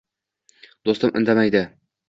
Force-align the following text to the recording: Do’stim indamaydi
Do’stim 0.89 1.15
indamaydi 1.21 1.65